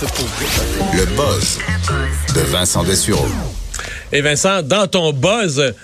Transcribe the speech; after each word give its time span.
Le 0.00 1.04
buzz 1.16 1.58
de 2.32 2.40
Vincent 2.52 2.84
Dessureau. 2.84 3.26
Et 4.12 4.20
Vincent, 4.20 4.62
dans 4.62 4.86
ton 4.86 5.12
buzz, 5.12 5.74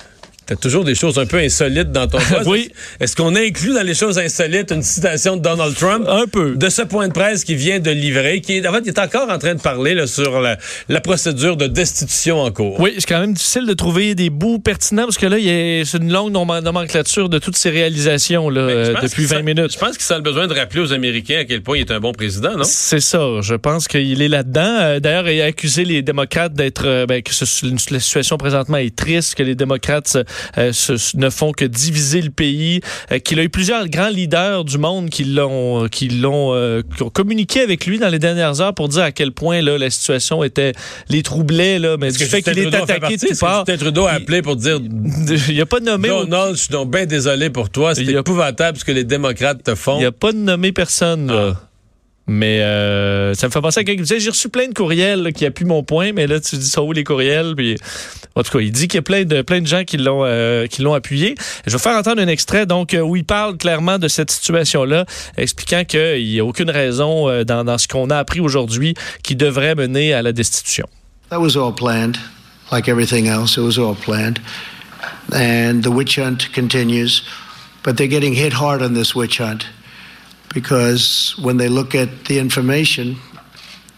T'as 0.46 0.56
toujours 0.56 0.84
des 0.84 0.94
choses 0.94 1.18
un 1.18 1.25
peu 1.25 1.38
insolites 1.38 1.91
dans 1.91 2.07
ton 2.07 2.18
poste. 2.30 2.46
oui. 2.46 2.70
Est-ce 3.00 3.17
qu'on 3.17 3.34
inclut 3.34 3.73
dans 3.73 3.83
les 3.83 3.94
choses 3.94 4.18
insolites 4.18 4.73
une 4.73 4.82
citation 4.82 5.36
de 5.36 5.42
Donald 5.42 5.75
Trump? 5.75 6.07
Un 6.07 6.26
peu. 6.26 6.55
De 6.55 6.68
ce 6.68 6.82
point 6.82 7.08
de 7.08 7.12
presse 7.12 7.44
qui 7.44 7.55
vient 7.55 7.80
de 7.80 7.91
livrer, 7.91 8.41
qui 8.41 8.59
est, 8.59 8.66
en 8.66 8.72
fait, 8.72 8.82
il 8.84 8.88
est 8.88 8.98
encore 8.98 9.30
en 9.30 9.38
train 9.38 9.54
de 9.54 9.61
parler 9.61 9.95
là, 9.95 10.07
sur 10.07 10.41
la, 10.41 10.59
la, 10.88 11.01
procédure 11.01 11.57
de 11.57 11.66
destitution 11.66 12.41
en 12.43 12.51
cours. 12.51 12.79
Oui, 12.79 12.95
c'est 12.98 13.09
quand 13.09 13.20
même 13.20 13.33
difficile 13.33 13.66
de 13.66 13.73
trouver 13.73 14.15
des 14.15 14.29
bouts 14.29 14.59
pertinents 14.59 15.05
parce 15.05 15.19
que 15.19 15.27
là, 15.27 15.37
c'est 15.84 15.98
une 15.98 16.12
longue 16.12 16.33
nomenclature 16.33 17.29
de 17.29 17.38
toutes 17.38 17.56
ces 17.56 17.70
réalisations 17.70 18.51
là, 18.51 18.61
euh, 18.61 18.95
depuis 19.02 19.24
20 19.24 19.37
ça, 19.37 19.42
minutes. 19.42 19.73
Je 19.73 19.79
pense 19.79 19.97
qu'il 19.97 20.12
a 20.12 20.16
le 20.16 20.23
besoin 20.23 20.47
de 20.47 20.55
rappeler 20.55 20.80
aux 20.80 20.92
Américains 20.92 21.38
à 21.41 21.45
quel 21.45 21.62
point 21.62 21.79
il 21.79 21.80
est 21.80 21.91
un 21.91 22.01
bon 22.01 22.12
président, 22.12 22.56
non? 22.56 22.65
C'est 22.65 23.01
ça. 23.01 23.41
Je 23.41 23.55
pense 23.55 23.88
qu'il 23.88 24.20
est 24.20 24.29
là-dedans. 24.29 24.61
Euh, 24.62 25.01
D'ailleurs, 25.01 25.29
il 25.29 25.41
a 25.41 25.47
accusé 25.47 25.84
les 25.84 26.02
démocrates 26.02 26.52
d'être, 26.52 26.87
euh, 26.87 27.06
ben, 27.06 27.23
que 27.23 27.33
ce, 27.33 27.45
la 27.91 28.01
situation 28.01 28.37
présentement 28.37 28.77
est 28.77 28.95
triste, 28.95 29.34
que 29.34 29.42
les 29.42 29.55
démocrates 29.55 30.19
se 30.73 31.16
ne 31.16 31.30
font 31.30 31.52
que 31.52 31.65
diviser 31.65 32.20
le 32.20 32.30
pays, 32.30 32.80
euh, 33.12 33.19
qu'il 33.19 33.38
a 33.41 33.43
eu 33.43 33.48
plusieurs 33.48 33.88
grands 33.88 34.09
leaders 34.09 34.65
du 34.65 34.79
monde 34.79 35.10
qui 35.10 35.24
l'ont 35.24 35.88
qui 35.88 36.09
l'ont 36.09 36.55
euh, 36.55 36.83
communiqué 37.12 37.60
avec 37.60 37.87
lui 37.87 37.98
dans 37.98 38.09
les 38.09 38.19
dernières 38.19 38.60
heures 38.60 38.74
pour 38.74 38.88
dire 38.88 39.02
à 39.02 39.12
quel 39.12 39.33
point 39.33 39.60
là 39.60 39.79
la 39.79 39.91
situation 39.91 40.43
était 40.45 40.73
les 41.09 41.23
troublait 41.23 41.79
là, 41.79 41.97
mais 41.98 42.10
du 42.10 42.24
fait 42.24 42.43
qu'il 42.43 42.59
est 42.59 42.74
attaqué 42.74 43.16
de 43.16 43.38
part. 43.38 43.65
Trudeau 43.65 44.07
a 44.07 44.12
appelé 44.12 44.43
pour 44.43 44.57
dire 44.57 44.79
il 45.48 45.60
a 45.60 45.66
pas 45.66 45.80
nommé 45.80 46.09
Donald, 46.09 46.57
je 46.57 46.60
suis 46.62 46.73
donc 46.73 46.91
bien 46.91 47.07
désolé 47.07 47.51
pour 47.51 47.71
toi, 47.71 47.95
c'est 47.95 48.05
épouvantable 48.05 48.79
ce 48.79 48.85
que 48.85 48.93
les 48.93 49.05
démocrates 49.05 49.62
te 49.62 49.74
font. 49.74 49.98
Il 50.01 50.07
a 50.07 50.12
pas 50.12 50.32
nommé 50.32 50.73
personne 50.73 51.27
là. 51.27 51.55
Mais 52.27 52.62
euh, 52.62 53.34
ça 53.34 53.48
me 53.48 53.52
fait 53.52 53.60
penser 53.60 53.80
à 53.80 53.84
quelqu'un 53.84 54.02
qui 54.02 54.09
disait 54.09 54.20
j'ai 54.20 54.30
reçu 54.30 54.48
plein 54.48 54.66
de 54.66 54.73
courriels 54.73 55.23
là, 55.23 55.32
qui 55.32 55.45
appuient 55.45 55.66
mon 55.66 55.82
point, 55.82 56.12
mais 56.12 56.27
là 56.27 56.41
tu 56.41 56.56
dis 56.56 56.69
ça 56.69 56.82
où 56.82 56.92
les 56.92 57.05
courriels 57.05 57.55
puis 57.55 57.77
en 58.35 58.43
tout 58.43 58.51
cas 58.51 58.60
il 58.60 58.73
dit 58.73 58.88
qu'il 58.88 58.96
y 58.96 58.99
a 58.99 59.02
plein 59.02 59.24
de 59.24 59.43
plein 59.43 59.60
de 59.60 59.66
gens 59.66 59.85
qui 59.85 59.99
l'ont 59.99 60.24
euh, 60.24 60.66
appuyé. 60.95 61.34
Je 61.66 61.73
vais 61.73 61.79
faire 61.79 61.96
entendre 61.96 62.23
un 62.23 62.29
extrait 62.29 62.65
donc 62.65 62.95
euh, 62.95 63.01
où 63.01 63.16
il 63.16 63.24
parle 63.24 63.59
clairement 63.59 63.99
de 63.99 64.08
cette 64.08 64.30
situation 64.30 64.84
là, 64.84 65.04
expliquant 65.36 65.84
qu'il 65.84 66.24
n'y 66.24 66.40
a 66.40 66.44
aucune 66.44 66.70
raison 66.70 67.28
euh, 67.28 67.44
dans, 67.44 67.76
ce 67.76 67.88
qu'on 67.88 68.08
a 68.08 68.16
appris 68.16 68.40
aujourd'hui 68.40 68.94
qui 69.22 69.36
devrait 69.36 69.74
mener 69.74 70.14
à 70.14 70.22
la 70.22 70.32
destitution. 70.32 70.88
That 71.28 71.40
was 71.40 71.56
all 71.56 71.74
planned, 71.74 72.16
like 72.72 72.88
everything 72.88 73.27
else. 73.27 73.58
It 73.58 73.62
was 73.62 73.78
all 73.78 73.94
planned, 73.94 74.40
and 75.32 75.82
the 75.82 75.90
witch 75.90 76.18
hunt 76.18 76.52
continues, 76.54 77.22
but 77.82 77.96
they're 77.96 78.08
getting 78.08 78.34
hit 78.34 78.54
hard 78.54 78.82
on 78.82 78.94
this 78.94 79.14
witch 79.14 79.40
hunt. 79.40 79.66
Because 80.55 81.34
when 81.42 81.56
they 81.58 81.69
look 81.69 81.94
at 81.94 82.27
the 82.27 82.38
information, 82.38 83.16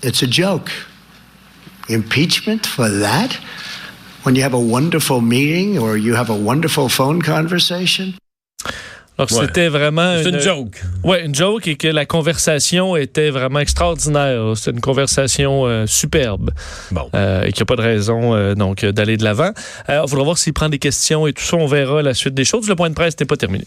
it's 0.02 0.22
a 0.22 0.26
joke. 0.26 0.70
Impeachment 1.88 2.66
for 2.66 2.88
that? 2.88 3.34
When 4.24 4.34
you 4.34 4.42
have 4.42 4.54
a 4.54 4.60
wonderful 4.60 5.20
meeting 5.20 5.78
or 5.78 5.96
you 5.96 6.14
have 6.14 6.30
a 6.30 6.34
wonderful 6.34 6.88
phone 6.88 7.22
conversation? 7.22 8.14
Alors 9.18 9.32
ouais. 9.32 9.46
c'était 9.46 9.68
vraiment 9.68 10.18
c'est 10.22 10.28
une, 10.28 10.34
une, 10.34 10.40
joke. 10.40 10.82
Ouais, 11.02 11.24
une 11.24 11.34
joke 11.34 11.66
et 11.68 11.76
que 11.76 11.88
la 11.88 12.04
conversation 12.04 12.96
était 12.96 13.30
vraiment 13.30 13.60
extraordinaire. 13.60 14.52
C'est 14.56 14.72
une 14.72 14.80
conversation 14.80 15.64
euh, 15.64 15.86
superbe. 15.86 16.50
Bon. 16.90 17.08
Euh, 17.14 17.44
et 17.44 17.52
qu'il 17.52 17.60
n'y 17.60 17.62
a 17.62 17.66
pas 17.66 17.76
de 17.76 17.88
raison 17.88 18.34
euh, 18.34 18.54
donc 18.54 18.84
d'aller 18.84 19.16
de 19.16 19.24
l'avant. 19.24 19.52
On 19.88 20.04
voudra 20.04 20.24
voir 20.24 20.38
s'il 20.38 20.52
prend 20.52 20.68
des 20.68 20.78
questions 20.78 21.26
et 21.26 21.32
tout 21.32 21.42
ça. 21.42 21.56
On 21.56 21.66
verra 21.66 22.02
la 22.02 22.12
suite 22.12 22.34
des 22.34 22.44
choses. 22.44 22.68
Le 22.68 22.76
point 22.76 22.90
de 22.90 22.94
presse 22.94 23.14
n'était 23.14 23.24
pas 23.24 23.38
terminé. 23.38 23.64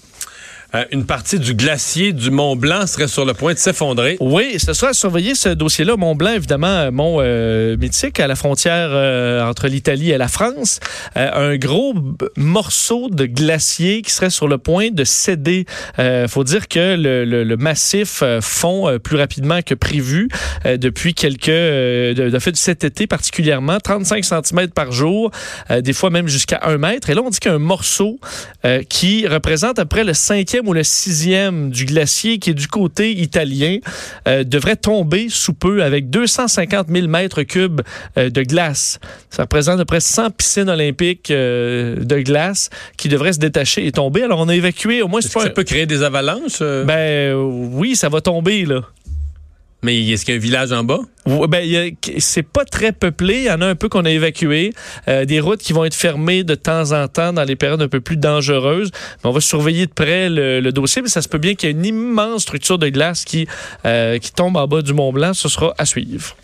Euh, 0.75 0.85
une 0.91 1.05
partie 1.05 1.39
du 1.39 1.55
glacier 1.55 2.13
du 2.13 2.29
Mont 2.29 2.55
Blanc 2.55 2.85
serait 2.85 3.07
sur 3.07 3.25
le 3.25 3.33
point 3.33 3.53
de 3.53 3.57
s'effondrer. 3.57 4.17
Oui, 4.19 4.59
ce 4.59 4.73
sera 4.73 4.91
à 4.91 4.93
surveiller 4.93 5.33
ce 5.33 5.49
dossier-là. 5.49 5.97
Mont 5.97 6.13
Blanc, 6.15 6.33
évidemment, 6.33 6.91
mont 6.91 7.17
euh, 7.19 7.75
mythique 7.77 8.19
à 8.19 8.27
la 8.27 8.35
frontière 8.35 8.89
euh, 8.91 9.43
entre 9.43 9.67
l'Italie 9.67 10.11
et 10.11 10.17
la 10.19 10.27
France. 10.27 10.79
Euh, 11.17 11.53
un 11.53 11.57
gros 11.57 11.95
morceau 12.37 13.09
de 13.09 13.25
glacier 13.25 14.03
qui 14.03 14.11
serait 14.11 14.29
sur 14.29 14.47
le 14.47 14.59
point 14.59 14.89
de 14.91 15.03
céder. 15.03 15.65
Faut 16.27 16.43
dire 16.43 16.67
que 16.67 16.95
le, 16.95 17.25
le, 17.25 17.43
le 17.43 17.57
massif 17.57 18.23
fond 18.41 18.99
plus 19.03 19.17
rapidement 19.17 19.61
que 19.61 19.73
prévu 19.73 20.29
depuis 20.65 21.13
quelques... 21.13 21.47
de, 21.47 22.29
de 22.29 22.39
fait, 22.39 22.55
cet 22.55 22.83
été 22.83 23.07
particulièrement, 23.07 23.79
35 23.79 24.23
cm 24.23 24.67
par 24.69 24.91
jour, 24.91 25.31
des 25.69 25.93
fois 25.93 26.09
même 26.09 26.27
jusqu'à 26.27 26.59
1 26.63 26.77
mètre. 26.77 27.09
Et 27.09 27.13
là, 27.13 27.21
on 27.23 27.29
dit 27.29 27.39
qu'un 27.39 27.57
morceau 27.57 28.19
qui 28.89 29.27
représente 29.27 29.79
après 29.79 30.03
le 30.03 30.13
cinquième 30.13 30.58
ou 30.67 30.73
le 30.73 30.83
sixième 30.83 31.69
du 31.69 31.85
glacier 31.85 32.39
qui 32.39 32.51
est 32.51 32.53
du 32.53 32.67
côté 32.67 33.11
italien 33.11 33.77
euh, 34.27 34.43
devrait 34.43 34.75
tomber 34.75 35.27
sous 35.29 35.53
peu 35.53 35.83
avec 35.83 36.09
250 36.09 36.87
000 36.89 37.07
mètres 37.07 37.43
cubes 37.43 37.81
euh, 38.17 38.29
de 38.29 38.41
glace. 38.43 38.99
Ça 39.29 39.43
représente 39.43 39.75
à 39.75 39.79
peu 39.79 39.85
près 39.85 39.99
100 39.99 40.31
piscines 40.31 40.69
olympiques 40.69 41.31
euh, 41.31 41.97
de 41.97 42.19
glace 42.19 42.69
qui 42.97 43.09
devraient 43.09 43.33
se 43.33 43.39
détacher 43.39 43.85
et 43.85 43.91
tomber. 43.91 44.23
Alors 44.23 44.39
on 44.39 44.49
a 44.49 44.55
évacué 44.55 45.01
au 45.01 45.07
moins... 45.07 45.19
Est-ce 45.19 45.33
que 45.33 45.41
ça 45.41 45.49
peut 45.49 45.63
créer 45.63 45.85
des 45.85 46.03
avalanches? 46.03 46.59
Ben 46.59 47.33
oui, 47.33 47.95
ça 47.95 48.09
va 48.09 48.21
tomber 48.21 48.65
là. 48.65 48.81
Mais 49.81 49.97
est-ce 50.09 50.25
qu'il 50.25 50.33
y 50.33 50.37
a 50.37 50.39
un 50.39 50.41
village 50.41 50.71
en 50.73 50.83
bas? 50.83 50.99
Ben, 51.25 51.95
c'est 52.17 52.43
pas 52.43 52.65
très 52.65 52.91
peuplé. 52.91 53.37
Il 53.37 53.43
y 53.45 53.51
en 53.51 53.61
a 53.61 53.67
un 53.67 53.75
peu 53.75 53.87
qu'on 53.87 54.03
a 54.03 54.09
évacué. 54.09 54.73
Euh, 55.07 55.25
des 55.25 55.39
routes 55.39 55.61
qui 55.61 55.73
vont 55.73 55.85
être 55.85 55.95
fermées 55.95 56.43
de 56.43 56.55
temps 56.55 56.91
en 56.91 57.07
temps 57.07 57.31
dans 57.31 57.43
les 57.43 57.55
périodes 57.55 57.81
un 57.81 57.87
peu 57.87 58.01
plus 58.01 58.17
dangereuses. 58.17 58.91
Mais 59.23 59.29
on 59.29 59.33
va 59.33 59.39
surveiller 59.39 59.85
de 59.85 59.93
près 59.93 60.29
le, 60.29 60.59
le 60.59 60.71
dossier. 60.71 61.01
Mais 61.01 61.07
ça 61.07 61.21
se 61.21 61.29
peut 61.29 61.37
bien 61.37 61.55
qu'il 61.55 61.69
y 61.69 61.71
ait 61.71 61.75
une 61.75 61.85
immense 61.85 62.41
structure 62.41 62.77
de 62.77 62.89
glace 62.89 63.23
qui, 63.23 63.47
euh, 63.85 64.17
qui 64.17 64.33
tombe 64.33 64.57
en 64.57 64.67
bas 64.67 64.81
du 64.81 64.93
Mont 64.93 65.13
Blanc. 65.13 65.33
Ce 65.33 65.47
sera 65.47 65.73
à 65.77 65.85
suivre. 65.85 66.35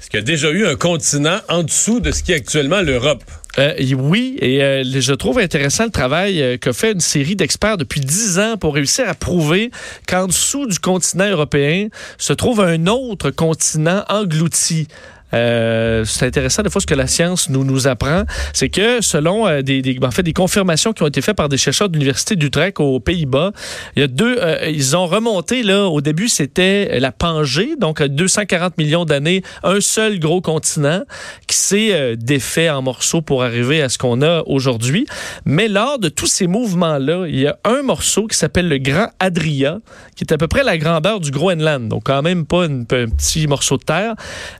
Est-ce 0.00 0.10
qu'il 0.10 0.18
y 0.18 0.22
a 0.22 0.24
déjà 0.24 0.50
eu 0.50 0.66
un 0.66 0.74
continent 0.74 1.38
en 1.48 1.62
dessous 1.62 2.00
de 2.00 2.10
ce 2.10 2.22
qui 2.22 2.32
est 2.32 2.36
actuellement 2.36 2.80
l'Europe? 2.80 3.22
Euh, 3.58 3.74
oui, 3.98 4.38
et 4.40 4.62
euh, 4.62 4.82
je 4.84 5.12
trouve 5.12 5.38
intéressant 5.38 5.84
le 5.84 5.90
travail 5.90 6.42
euh, 6.42 6.56
qu'a 6.56 6.72
fait 6.72 6.92
une 6.92 7.00
série 7.00 7.36
d'experts 7.36 7.76
depuis 7.76 8.00
dix 8.00 8.38
ans 8.38 8.56
pour 8.56 8.74
réussir 8.74 9.06
à 9.08 9.14
prouver 9.14 9.70
qu'en 10.08 10.26
dessous 10.26 10.66
du 10.66 10.78
continent 10.78 11.28
européen 11.28 11.88
se 12.16 12.32
trouve 12.32 12.60
un 12.60 12.86
autre 12.86 13.30
continent 13.30 14.04
englouti. 14.08 14.88
Euh, 15.34 16.04
c'est 16.04 16.26
intéressant 16.26 16.62
des 16.62 16.70
fois 16.70 16.80
ce 16.80 16.86
que 16.86 16.94
la 16.94 17.06
science 17.06 17.48
nous 17.48 17.64
nous 17.64 17.86
apprend, 17.86 18.24
c'est 18.52 18.68
que 18.68 19.00
selon 19.00 19.46
euh, 19.46 19.62
des, 19.62 19.98
en 20.02 20.10
fait 20.10 20.22
des 20.22 20.32
confirmations 20.32 20.92
qui 20.92 21.02
ont 21.02 21.06
été 21.06 21.22
faites 21.22 21.36
par 21.36 21.48
des 21.48 21.56
chercheurs 21.56 21.88
de 21.88 21.94
l'université 21.94 22.36
d'Utrecht 22.36 22.80
aux 22.80 23.00
Pays-Bas, 23.00 23.52
il 23.96 24.00
y 24.00 24.02
a 24.02 24.08
deux, 24.08 24.36
euh, 24.38 24.70
ils 24.70 24.96
ont 24.96 25.06
remonté 25.06 25.62
là 25.62 25.86
au 25.86 26.00
début 26.00 26.28
c'était 26.28 27.00
la 27.00 27.12
Pangée, 27.12 27.76
donc 27.78 28.00
à 28.00 28.08
240 28.08 28.78
millions 28.78 29.04
d'années, 29.04 29.42
un 29.62 29.80
seul 29.80 30.18
gros 30.18 30.40
continent 30.40 31.02
qui 31.46 31.56
s'est 31.56 32.16
défait 32.16 32.70
en 32.70 32.82
morceaux 32.82 33.22
pour 33.22 33.42
arriver 33.42 33.82
à 33.82 33.88
ce 33.88 33.98
qu'on 33.98 34.22
a 34.22 34.42
aujourd'hui. 34.46 35.06
Mais 35.44 35.68
lors 35.68 35.98
de 35.98 36.08
tous 36.08 36.26
ces 36.26 36.46
mouvements 36.46 36.98
là, 36.98 37.26
il 37.26 37.38
y 37.38 37.46
a 37.46 37.58
un 37.64 37.82
morceau 37.82 38.26
qui 38.26 38.36
s'appelle 38.36 38.68
le 38.68 38.78
Grand 38.78 39.08
Adria, 39.18 39.78
qui 40.16 40.24
est 40.24 40.32
à 40.32 40.38
peu 40.38 40.48
près 40.48 40.62
la 40.62 40.78
grandeur 40.78 41.20
du 41.20 41.30
Groenland, 41.30 41.88
donc 41.88 42.04
quand 42.04 42.22
même 42.22 42.46
pas 42.46 42.64
un 42.64 42.84
petit 42.84 43.46
morceau 43.46 43.76
de 43.76 43.84
terre, 43.84 44.14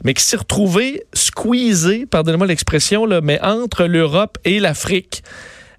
mais 0.05 0.15
qui 0.15 0.23
s'est 0.23 0.37
retrouvé 0.63 1.05
squeezé, 1.13 2.07
pardonnez-moi 2.07 2.47
l'expression, 2.47 3.05
là, 3.05 3.21
mais 3.21 3.41
entre 3.43 3.85
l'Europe 3.85 4.39
et 4.45 4.61
l'Afrique. 4.61 5.23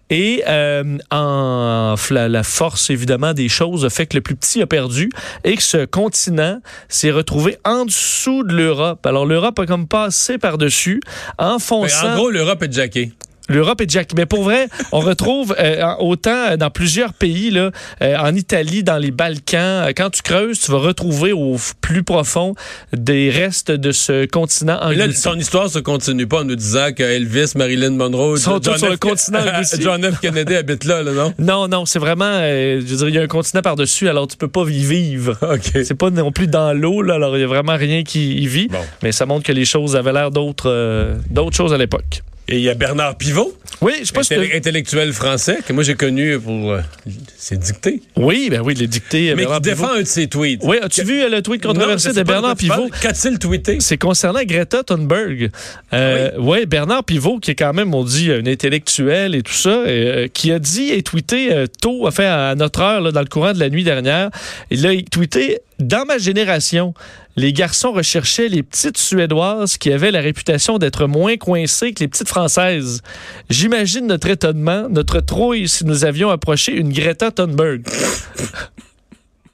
Et 0.10 0.44
euh, 0.48 0.98
en 1.10 1.96
la, 2.12 2.44
force, 2.44 2.90
évidemment, 2.90 3.34
des 3.34 3.48
choses 3.48 3.86
a 3.86 3.90
fait 3.90 4.06
que 4.06 4.18
le 4.18 4.22
plus 4.22 4.36
petit 4.36 4.62
a 4.62 4.68
perdu 4.68 5.10
et 5.46 5.56
que 5.56 5.64
ce 5.64 5.86
continent 5.86 6.60
s'est 6.90 7.12
retrouvé 7.12 7.58
en 7.64 7.86
dessous 7.86 8.44
de 8.44 8.54
l'Europe. 8.54 9.06
Alors, 9.06 9.26
l'Europe 9.26 9.58
a 9.60 9.66
comme 9.66 9.88
passé 9.88 10.38
par-dessus, 10.38 11.00
enfonçant... 11.38 12.04
Mais 12.04 12.10
en 12.10 12.16
gros, 12.16 12.30
l'Europe 12.30 12.62
est 12.64 12.74
jackée. 12.74 13.14
L'Europe 13.50 13.82
est 13.82 13.90
Jack. 13.90 14.12
Mais 14.16 14.26
pour 14.26 14.44
vrai, 14.44 14.68
on 14.92 15.00
retrouve 15.00 15.56
euh, 15.60 15.84
autant 16.00 16.56
dans 16.58 16.70
plusieurs 16.70 17.14
pays, 17.14 17.52
là, 17.52 17.72
euh, 18.02 18.18
en 18.18 18.34
Italie, 18.36 18.84
dans 18.84 18.98
les 18.98 19.12
Balkans. 19.12 19.92
Quand 19.96 20.10
tu 20.10 20.22
creuses, 20.22 20.60
tu 20.60 20.72
vas 20.72 20.78
retrouver 20.78 21.34
au 21.34 21.58
plus 21.82 22.04
profond 22.04 22.56
des 22.94 23.30
restes 23.30 23.72
de 23.72 23.92
ce 23.92 24.26
continent 24.26 24.80
englouti. 24.82 24.98
Là, 24.98 25.14
son 25.14 25.38
histoire 25.38 25.70
se 25.70 25.80
continue 25.80 26.28
pas 26.28 26.42
en 26.42 26.46
nous 26.46 26.56
disant 26.56 26.92
que 26.96 27.04
Elvis, 27.04 27.54
Marilyn 27.56 27.92
Monroe, 27.92 28.38
sont 28.38 28.60
John, 28.62 28.78
sur 28.78 28.88
F. 28.88 28.92
le 28.92 28.98
continent. 28.98 29.40
John 29.80 30.04
F. 30.04 30.20
Kennedy 30.22 30.56
habite 30.56 30.86
là, 30.86 31.04
là, 31.04 31.12
non? 31.12 31.34
Non, 31.40 31.68
non, 31.68 31.86
c'est 31.86 32.00
vraiment, 32.00 32.26
euh, 32.26 32.80
je 32.80 32.92
veux 32.92 32.98
dire, 32.98 33.10
il 33.10 33.16
y 33.16 33.20
a 33.20 33.24
un 33.24 33.28
continent 33.28 33.62
par-dessus, 33.62 34.08
alors 34.08 34.28
tu 34.28 34.38
peux 34.38 34.48
pas 34.48 34.64
y 34.70 34.84
vivre. 34.84 35.38
OK. 35.42 35.84
C'est 35.84 35.98
pas 35.98 36.10
non 36.10 36.32
plus 36.32 36.48
dans 36.48 36.74
l'eau, 36.74 37.02
là, 37.02 37.16
alors 37.16 37.38
il 37.38 37.42
y 37.42 37.44
a 37.44 37.48
vraiment 37.48 37.76
rien 37.76 38.04
qui 38.04 38.36
y 38.38 38.48
vit. 38.48 38.68
Bon. 38.68 38.80
Mais 39.02 39.12
ça 39.12 39.26
montre 39.26 39.44
que 39.44 39.52
les 39.52 39.66
choses 39.66 39.96
avaient 39.96 40.14
l'air 40.14 40.32
d'autres, 40.32 40.70
euh, 40.70 41.16
d'autres 41.30 41.56
choses 41.56 41.74
à 41.74 41.78
l'époque. 41.78 42.24
Et 42.54 42.58
il 42.58 42.62
y 42.62 42.70
a 42.70 42.76
Bernard 42.76 43.16
Pivot. 43.16 43.52
Oui, 43.82 43.94
je 44.04 44.12
pense 44.12 44.32
intellectuel 44.32 45.12
français 45.12 45.58
que 45.66 45.74
moi 45.74 45.82
j'ai 45.82 45.96
connu 45.96 46.40
pour 46.40 46.72
euh, 46.72 46.82
ses 47.36 47.58
dictées. 47.58 48.04
Oui, 48.16 48.50
ben 48.52 48.62
oui, 48.64 48.76
les 48.76 48.86
dictées. 48.86 49.34
Mais 49.34 49.42
Bernard 49.42 49.62
qui 49.62 49.70
défend 49.70 49.94
un 49.94 50.02
de 50.02 50.06
ses 50.06 50.28
tweets. 50.28 50.62
Oui, 50.64 50.78
as-tu 50.80 51.02
Que... 51.02 51.08
vu 51.08 51.24
euh, 51.24 51.30
le 51.30 51.42
tweet 51.42 51.64
controversé 51.64 52.10
non, 52.10 52.14
de 52.14 52.22
Bernard 52.22 52.56
Pivot? 52.56 52.90
Qu'a-t-il 53.02 53.40
tweeté? 53.40 53.78
C'est 53.80 53.98
concernant 53.98 54.44
Greta 54.44 54.84
Thunberg. 54.84 55.50
Euh, 55.94 56.30
ah 56.32 56.36
oui. 56.38 56.46
ouais, 56.46 56.66
Bernard 56.68 57.04
Pivot, 57.06 57.40
qui 57.40 57.50
est 57.50 57.56
quand 57.56 57.74
même, 57.74 57.96
on 57.96 58.04
dit, 58.04 58.32
un 58.32 58.46
intellectuel 58.46 59.34
et 59.34 59.42
tout 59.42 59.52
ça, 59.52 59.70
euh, 59.70 60.28
qui 60.32 60.52
a 60.52 60.60
dit 60.60 60.92
et 60.92 61.02
tweeté 61.02 61.52
euh, 61.52 61.66
tôt, 61.82 62.08
enfin 62.08 62.26
à 62.26 62.54
notre 62.54 62.82
heure, 62.82 63.02
là, 63.02 63.12
dans 63.12 63.22
le 63.22 63.26
courant 63.26 63.54
de 63.54 63.60
la 63.60 63.72
nuit 63.72 63.84
dernière, 63.84 64.30
il 64.70 64.86
a 64.86 64.92
tweeté 65.10 65.58
dans 65.80 66.06
ma 66.06 66.20
génération, 66.20 66.94
les 67.36 67.54
garçons 67.54 67.92
recherchaient 67.92 68.48
les 68.48 68.64
petites 68.64 68.98
Suédoises 68.98 69.78
qui 69.78 69.92
avaient 69.92 70.12
la 70.12 70.22
réputation 70.22 70.78
d'être 70.78 71.08
moins 71.08 71.38
coincées 71.38 71.94
que 71.94 72.02
les 72.02 72.08
petites 72.08 72.28
Françaises. 72.28 73.02
J'imagine 73.50 74.08
notre 74.08 74.30
étonnement, 74.30 74.88
notre 74.90 75.20
trouille 75.20 75.68
si 75.68 75.86
nous 75.86 76.06
avions 76.06 76.30
approché 76.30 76.74
une 76.74 76.92
Greta 76.92 77.32
Thunberg. 77.32 77.84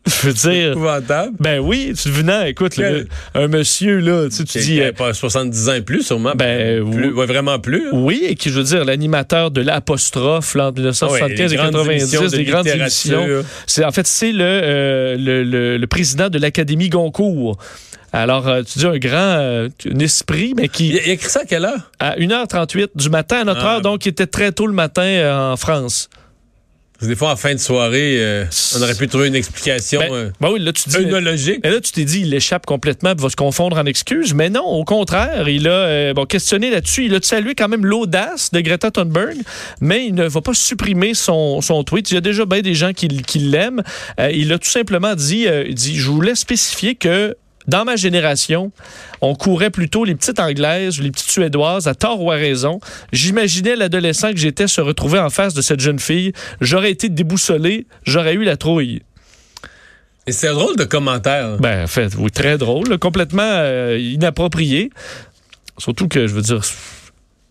Je 0.21 0.27
veux 0.27 0.33
dire. 0.33 0.71
Épouvantable. 0.71 1.33
Ben 1.39 1.59
oui, 1.59 1.93
tu 2.01 2.09
venant, 2.09 2.43
écoute, 2.43 2.77
le- 2.77 3.07
un 3.35 3.47
monsieur, 3.47 3.99
là, 3.99 4.27
tu, 4.29 4.35
sais, 4.37 4.43
tu 4.43 4.59
Qui 4.59 4.65
dis. 4.65 4.81
euh, 4.81 4.91
pas 4.91 5.13
70 5.13 5.69
ans 5.69 5.73
et 5.73 5.81
plus, 5.81 6.03
sûrement. 6.03 6.33
Ben, 6.35 6.83
plus, 6.91 7.07
oui. 7.09 7.13
ouais, 7.13 7.25
vraiment 7.25 7.59
plus. 7.59 7.87
hein. 7.87 7.91
oui, 7.93 8.23
et 8.27 8.35
qui, 8.35 8.49
je 8.49 8.55
veux 8.55 8.63
dire, 8.63 8.85
l'animateur 8.85 9.51
de 9.51 9.61
l'apostrophe, 9.61 10.55
là, 10.55 10.71
1975 10.71 11.21
Ah 11.21 11.25
Ouais, 11.25 11.45
et 11.45 11.47
les 11.49 11.55
grandes 11.55 11.71
90, 11.73 12.01
émissions 12.01 12.21
de 12.23 12.29
des 12.37 12.43
grandes 12.43 12.67
émissions. 12.67 13.27
C'est, 13.67 13.85
en 13.85 13.91
fait, 13.91 14.07
c'est 14.07 14.31
le, 14.31 14.43
euh, 14.43 15.15
le, 15.17 15.43
le- 15.43 15.77
le 15.77 15.87
président 15.87 16.29
de 16.29 16.39
l'Académie 16.39 16.89
Goncourt. 16.89 17.57
Alors, 18.11 18.47
euh, 18.47 18.63
tu 18.63 18.79
dis 18.79 18.87
un 18.87 18.97
grand 18.97 19.17
euh, 19.37 19.69
un 19.93 19.99
esprit, 19.99 20.53
mais 20.57 20.63
Il, 20.63 20.69
qui, 20.69 20.87
il 20.89 20.97
a 20.97 21.07
écrit 21.13 21.29
ça 21.29 21.41
à 21.41 21.45
quelle 21.45 21.63
heure? 21.65 21.91
à 21.99 22.15
1h38 22.17 22.87
du 22.95 23.09
matin 23.09 23.41
à 23.41 23.43
notre 23.43 23.63
Ah. 23.63 23.75
heure, 23.75 23.81
donc, 23.81 24.03
il 24.05 24.09
était 24.09 24.25
très 24.25 24.51
tôt 24.51 24.65
le 24.65 24.73
matin 24.73 25.03
euh, 25.03 25.51
en 25.53 25.57
France. 25.57 26.09
Des 27.01 27.15
fois, 27.15 27.31
en 27.31 27.37
fin 27.37 27.53
de 27.53 27.59
soirée, 27.59 28.17
euh, 28.19 28.45
on 28.77 28.81
aurait 28.81 28.95
pu 28.95 29.07
trouver 29.07 29.29
une 29.29 29.35
explication 29.35 30.01
Ben, 30.01 30.13
euh, 30.13 30.29
ben 30.41 30.49
oui, 30.51 30.59
là, 30.59 30.73
tu 30.73 30.89
dis. 30.89 30.97
œnologique. 30.97 31.59
Et 31.63 31.69
là, 31.69 31.79
tu 31.79 31.93
t'es 31.93 32.03
dit, 32.03 32.21
il 32.21 32.33
échappe 32.33 32.65
complètement, 32.65 33.13
il 33.15 33.21
va 33.21 33.29
se 33.29 33.37
confondre 33.37 33.77
en 33.77 33.85
excuses. 33.85 34.33
Mais 34.33 34.49
non, 34.49 34.65
au 34.65 34.83
contraire, 34.83 35.47
il 35.47 35.67
a 35.67 35.71
euh, 35.71 36.13
bon, 36.13 36.25
questionné 36.25 36.69
là-dessus. 36.69 37.05
Il 37.05 37.15
a 37.15 37.19
salué 37.21 37.55
quand 37.55 37.69
même 37.69 37.85
l'audace 37.85 38.51
de 38.51 38.59
Greta 38.59 38.91
Thunberg, 38.91 39.37
mais 39.79 40.07
il 40.07 40.13
ne 40.13 40.27
va 40.27 40.41
pas 40.41 40.53
supprimer 40.53 41.13
son, 41.13 41.61
son 41.61 41.83
tweet. 41.85 42.11
Il 42.11 42.15
y 42.15 42.17
a 42.17 42.21
déjà 42.21 42.45
bien 42.45 42.61
des 42.61 42.75
gens 42.75 42.91
qui, 42.91 43.07
qui 43.07 43.39
l'aiment. 43.39 43.81
Euh, 44.19 44.29
il 44.31 44.51
a 44.51 44.59
tout 44.59 44.69
simplement 44.69 45.15
dit, 45.15 45.47
euh, 45.47 45.63
il 45.67 45.75
dit, 45.75 45.95
je 45.95 46.09
voulais 46.09 46.35
spécifier 46.35 46.95
que 46.95 47.35
dans 47.69 47.85
ma 47.85 47.95
génération, 47.95 48.71
on 49.21 49.35
courait 49.35 49.69
plutôt 49.69 50.03
les 50.03 50.15
petites 50.15 50.39
anglaises, 50.39 50.99
les 50.99 51.11
petites 51.11 51.29
suédoises, 51.29 51.87
à 51.87 51.95
tort 51.95 52.21
ou 52.21 52.31
à 52.31 52.35
raison. 52.35 52.79
J'imaginais 53.13 53.75
l'adolescent 53.75 54.31
que 54.31 54.37
j'étais 54.37 54.67
se 54.67 54.81
retrouver 54.81 55.19
en 55.19 55.29
face 55.29 55.53
de 55.53 55.61
cette 55.61 55.79
jeune 55.79 55.99
fille. 55.99 56.33
J'aurais 56.61 56.91
été 56.91 57.09
déboussolé, 57.09 57.85
j'aurais 58.03 58.33
eu 58.33 58.43
la 58.43 58.57
trouille. 58.57 59.01
Et 60.27 60.31
c'est 60.31 60.47
un 60.47 60.53
drôle 60.53 60.75
de 60.75 60.83
commentaire. 60.83 61.57
Ben, 61.57 61.83
en 61.83 61.87
fait, 61.87 62.13
oui, 62.17 62.29
très 62.29 62.57
drôle, 62.57 62.97
complètement 62.99 63.41
euh, 63.43 63.97
inapproprié. 63.97 64.91
Surtout 65.77 66.07
que, 66.07 66.27
je 66.27 66.33
veux 66.33 66.41
dire, 66.41 66.61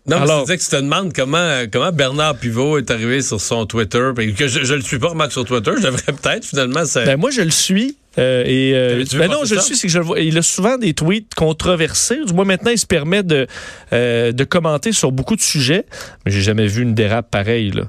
Non, 0.07 0.17
mais 0.17 0.23
Alors- 0.23 0.45
c'est 0.47 0.57
que 0.57 0.63
tu 0.63 0.69
te 0.69 0.75
demandes 0.77 1.11
comment, 1.13 1.63
comment 1.71 1.91
Bernard 1.91 2.37
Pivot 2.37 2.77
est 2.77 2.89
arrivé 2.89 3.21
sur 3.21 3.41
son 3.41 3.65
Twitter. 3.65 4.11
que 4.15 4.47
je, 4.47 4.63
je 4.63 4.73
le 4.75 4.81
suis 4.81 4.97
pas, 4.99 5.09
remarque, 5.09 5.31
sur 5.33 5.43
Twitter. 5.45 5.71
Je 5.77 5.83
devrais 5.83 6.13
peut-être, 6.13 6.45
finalement. 6.45 6.83
Ben, 6.95 7.17
moi, 7.17 7.31
je 7.31 7.41
le 7.41 7.51
suis. 7.51 7.97
Euh, 8.19 8.43
et 8.45 8.73
euh, 8.75 9.03
ben 9.17 9.29
non, 9.29 9.45
je 9.45 9.55
le 9.55 9.61
suis, 9.61 9.75
c'est 9.75 9.87
que 9.87 9.93
je 9.93 9.99
le 9.99 10.05
vois. 10.05 10.19
Il 10.19 10.37
a 10.37 10.41
souvent 10.41 10.77
des 10.77 10.93
tweets 10.93 11.33
controversés. 11.35 12.19
Du 12.25 12.33
moins, 12.33 12.45
maintenant, 12.45 12.71
il 12.71 12.77
se 12.77 12.85
permet 12.85 13.23
de, 13.23 13.47
euh, 13.93 14.31
de 14.31 14.43
commenter 14.43 14.91
sur 14.91 15.11
beaucoup 15.11 15.35
de 15.35 15.41
sujets. 15.41 15.85
Mais 16.25 16.31
j'ai 16.31 16.41
jamais 16.41 16.67
vu 16.67 16.83
une 16.83 16.93
dérape 16.93 17.31
pareille, 17.31 17.71
là. 17.71 17.85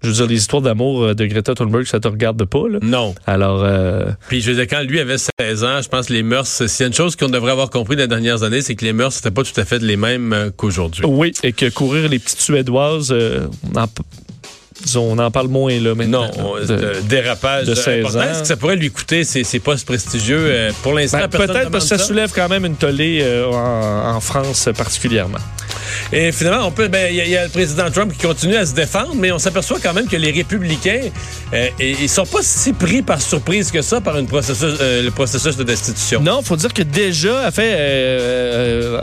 Je 0.00 0.08
veux 0.08 0.14
dire, 0.14 0.26
les 0.26 0.36
histoires 0.36 0.62
d'amour 0.62 1.02
euh, 1.02 1.14
de 1.14 1.26
Greta 1.26 1.54
Thunberg, 1.54 1.84
ça 1.84 1.98
te 1.98 2.06
regarde 2.06 2.44
pas, 2.44 2.68
là? 2.68 2.78
non. 2.82 3.16
Alors, 3.26 3.64
euh, 3.64 4.04
Puis 4.28 4.40
je 4.40 4.52
veux 4.52 4.56
dire, 4.56 4.68
quand 4.68 4.82
lui 4.84 5.00
avait 5.00 5.16
16 5.18 5.64
ans, 5.64 5.82
je 5.82 5.88
pense 5.88 6.06
que 6.06 6.12
les 6.12 6.22
mœurs, 6.22 6.46
s'il 6.46 6.80
y 6.80 6.84
a 6.84 6.86
une 6.86 6.92
chose 6.92 7.16
qu'on 7.16 7.28
devrait 7.28 7.50
avoir 7.50 7.68
compris 7.68 7.96
dans 7.96 8.02
les 8.02 8.08
dernières 8.08 8.44
années, 8.44 8.60
c'est 8.60 8.76
que 8.76 8.84
les 8.84 8.92
mœurs, 8.92 9.14
c'était 9.14 9.32
pas 9.32 9.42
tout 9.42 9.60
à 9.60 9.64
fait 9.64 9.80
les 9.82 9.96
mêmes 9.96 10.52
qu'aujourd'hui. 10.56 11.04
oui, 11.04 11.32
et 11.42 11.52
que 11.52 11.68
courir 11.68 12.08
les 12.08 12.20
petites 12.20 12.40
Suédoises, 12.40 13.10
euh, 13.10 13.48
en, 13.74 13.86
on 14.96 15.18
en 15.18 15.30
parle 15.30 15.48
moins, 15.48 15.78
là, 15.80 15.94
maintenant. 15.94 16.30
Non, 16.38 16.54
de- 16.56 16.64
de- 16.66 17.00
dérapage 17.08 17.66
de 17.66 17.74
16 17.74 18.04
important. 18.04 18.18
ans. 18.20 18.30
Est-ce 18.30 18.40
que 18.42 18.46
ça 18.46 18.56
pourrait 18.56 18.76
lui 18.76 18.90
coûter 18.90 19.24
ses, 19.24 19.44
ses 19.44 19.58
postes 19.60 19.86
prestigieux? 19.86 20.38
Euh, 20.40 20.70
pour 20.82 20.94
l'instant, 20.94 21.18
Ben, 21.18 21.28
Peut-être 21.28 21.70
parce 21.70 21.88
que 21.88 21.96
ça? 21.96 22.04
soulève 22.04 22.30
quand 22.34 22.48
même 22.48 22.64
une 22.64 22.76
tollée 22.76 23.20
euh, 23.22 23.46
en, 23.50 24.16
en 24.16 24.20
France 24.20 24.68
particulièrement. 24.76 25.38
Et 26.12 26.32
finalement, 26.32 26.66
on 26.66 26.70
peut, 26.70 26.88
ben, 26.88 27.08
il 27.10 27.26
y, 27.26 27.30
y 27.30 27.36
a 27.36 27.44
le 27.44 27.50
président 27.50 27.90
Trump 27.90 28.12
qui 28.12 28.26
continue 28.26 28.56
à 28.56 28.66
se 28.66 28.74
défendre, 28.74 29.14
mais 29.14 29.32
on 29.32 29.38
s'aperçoit 29.38 29.78
quand 29.82 29.94
même 29.94 30.08
que 30.08 30.16
les 30.16 30.30
républicains, 30.30 31.10
euh, 31.52 31.68
ils 31.78 32.08
sont 32.08 32.26
pas 32.26 32.42
si 32.42 32.72
pris 32.72 33.02
par 33.02 33.20
surprise 33.20 33.70
que 33.70 33.82
ça 33.82 34.00
par 34.00 34.18
une 34.18 34.26
euh, 34.32 35.02
le 35.02 35.10
processus 35.10 35.56
de 35.56 35.64
destitution. 35.64 36.20
Non, 36.20 36.42
faut 36.42 36.56
dire 36.56 36.72
que 36.72 36.82
déjà, 36.82 37.28
euh, 37.28 37.50
euh, 37.58 39.00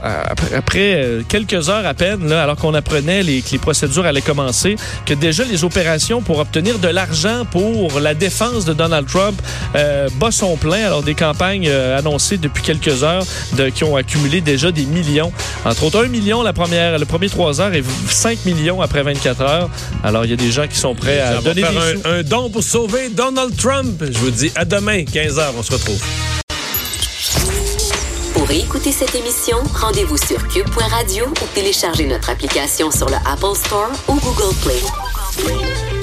après, 0.56 1.24
quelques 1.28 1.70
heures 1.70 1.86
à 1.86 1.94
peine, 1.94 2.32
alors 2.32 2.56
qu'on 2.56 2.74
apprenait 2.74 3.24
les, 3.24 3.42
que 3.42 3.52
les 3.52 3.58
procédures 3.58 4.06
allaient 4.06 4.22
commencer, 4.22 4.76
que 5.06 5.14
déjà 5.14 5.44
les 5.44 5.64
opérations 5.64 6.22
pour 6.22 6.40
obtenir 6.40 6.80
de 6.80 6.88
l'argent 6.88 7.46
pour 7.50 8.00
la 8.00 8.14
défense 8.14 8.66
de 8.66 8.74
Donald 8.74 9.08
Trump 9.08 9.42
bat 9.74 10.31
son 10.31 10.58
plein. 10.58 10.86
Alors 10.86 11.04
des 11.04 11.16
campagnes 11.16 11.70
annoncées 11.70 12.38
depuis 12.38 12.64
quelques 12.64 13.04
heures 13.04 13.26
qui 13.74 13.84
ont 13.84 13.96
accumulé 13.96 14.42
déjà 14.42 14.72
des 14.72 14.86
millions. 14.86 15.31
Entre 15.66 15.84
autres, 15.84 16.06
un 16.06 16.08
million 16.08 16.44
la 16.44 16.54
première, 16.54 16.75
le 16.75 17.06
premier 17.06 17.30
trois 17.30 17.62
heures 17.62 17.74
et 17.74 17.83
5 18.10 18.45
millions 18.45 18.81
après 18.81 19.04
24 19.04 19.42
heures. 19.42 19.69
Alors 20.04 20.25
il 20.25 20.31
y 20.31 20.33
a 20.33 20.38
des 20.38 20.51
gens 20.51 20.68
qui 20.68 20.77
sont 20.77 20.95
prêts 20.95 21.19
à 21.19 21.36
donner 21.42 21.56
des 21.56 21.68
faire 21.68 21.72
sous. 21.74 22.07
un, 22.07 22.19
un 22.19 22.24
don 22.24 22.50
pour 22.50 22.63
sauver 22.63 23.10
Donald 23.10 23.56
Trump. 23.57 24.04
Je 24.10 24.18
vous 24.19 24.31
dis 24.31 24.51
à 24.56 24.66
demain, 24.66 25.00
15h, 25.04 25.44
on 25.57 25.63
se 25.63 25.72
retrouve. 25.74 26.01
Pour 28.33 28.51
écouter 28.51 28.92
cette 28.92 29.16
émission, 29.16 29.57
rendez-vous 29.74 30.18
sur 30.18 30.48
cube.radio 30.50 31.25
ou 31.25 31.48
téléchargez 31.56 32.06
notre 32.06 32.30
application 32.30 32.92
sur 32.92 33.07
le 33.07 33.16
Apple 33.25 33.56
Store 33.56 33.89
ou 34.07 34.16
Google 34.16 34.54
Play. 34.63 35.94